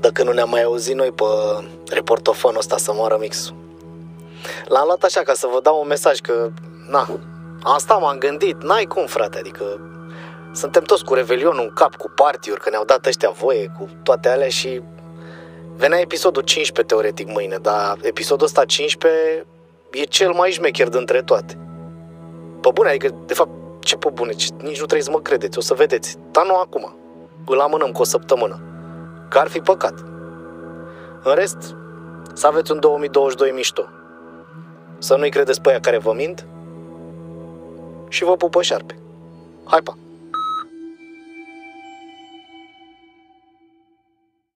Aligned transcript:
Dacă 0.00 0.22
nu 0.22 0.32
ne-am 0.32 0.50
mai 0.50 0.62
auzit 0.62 0.94
noi 0.94 1.12
pe 1.12 1.24
reportofonul 1.90 2.58
ăsta 2.58 2.76
să 2.76 2.92
moară 2.92 3.16
mixul. 3.20 3.54
L-am 4.66 4.84
luat 4.84 5.02
așa 5.02 5.20
ca 5.20 5.32
să 5.32 5.48
vă 5.52 5.60
dau 5.62 5.80
un 5.80 5.86
mesaj 5.86 6.18
că, 6.18 6.50
na, 6.88 7.08
asta 7.62 7.94
m-am 7.94 8.18
gândit, 8.18 8.62
n-ai 8.62 8.84
cum, 8.84 9.06
frate, 9.06 9.38
adică 9.38 9.80
suntem 10.52 10.82
toți 10.82 11.04
cu 11.04 11.14
revelionul 11.14 11.62
în 11.62 11.72
cap, 11.74 11.94
cu 11.96 12.12
partiuri, 12.14 12.60
că 12.60 12.70
ne-au 12.70 12.84
dat 12.84 13.06
ăștia 13.06 13.30
voie, 13.30 13.72
cu 13.78 13.88
toate 14.02 14.28
alea 14.28 14.48
și 14.48 14.82
venea 15.76 15.98
episodul 15.98 16.42
15 16.42 16.94
teoretic 16.94 17.28
mâine, 17.28 17.56
dar 17.56 17.98
episodul 18.02 18.46
ăsta 18.46 18.64
15 18.64 19.46
e 19.90 20.02
cel 20.02 20.32
mai 20.32 20.50
șmecher 20.50 20.88
dintre 20.88 21.22
toate. 21.22 21.58
Pe 22.60 22.68
bune, 22.72 22.88
adică, 22.88 23.14
de 23.26 23.34
fapt, 23.34 23.50
ce 23.80 23.96
pe 23.96 24.08
bune, 24.12 24.32
ce, 24.32 24.48
nici 24.56 24.80
nu 24.80 24.86
trebuie 24.86 25.02
să 25.02 25.10
mă 25.10 25.20
credeți, 25.20 25.58
o 25.58 25.60
să 25.60 25.74
vedeți, 25.74 26.16
dar 26.30 26.46
nu 26.46 26.54
acum, 26.54 26.96
îl 27.46 27.60
amânăm 27.60 27.92
cu 27.92 28.00
o 28.00 28.04
săptămână, 28.04 28.60
că 29.30 29.38
ar 29.38 29.48
fi 29.48 29.60
păcat. 29.60 29.94
În 31.22 31.34
rest, 31.34 31.76
să 32.32 32.46
aveți 32.46 32.72
un 32.72 32.80
2022 32.80 33.50
mișto. 33.50 33.84
Să 34.98 35.16
nu-i 35.16 35.30
credeți 35.30 35.60
pe 35.60 35.68
aia 35.68 35.80
care 35.80 35.98
vă 35.98 36.12
mint 36.12 36.46
și 38.08 38.24
vă 38.24 38.36
pupă 38.36 38.62
șarpe. 38.62 38.98
Hai 39.64 39.80
pa! 39.80 39.96